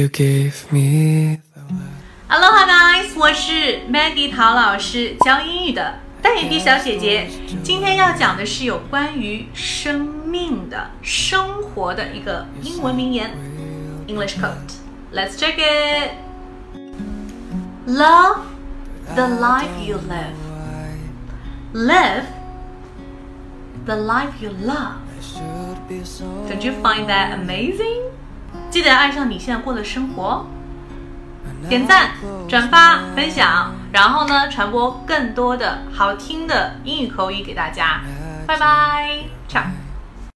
[0.00, 7.28] You gave me the Aloha guys，我是 Maggie 陶老师，教英语的戴眼皮小姐姐。
[7.62, 13.30] 今天要讲的是有关于生命的、生活的一个英文名言
[14.08, 14.72] English quote。
[15.12, 16.12] Let's check it.
[17.86, 18.38] Love
[19.14, 20.34] the life you live.
[21.74, 22.24] Live
[23.84, 24.96] the life you love.
[26.48, 28.00] Don't you find that amazing?
[28.70, 30.46] 记得爱上你现在过的生活。
[31.68, 32.12] 点赞、
[32.48, 38.00] 转发、分享，然后呢，传播更多的好听的英语口语给大家。
[38.46, 39.19] 拜拜。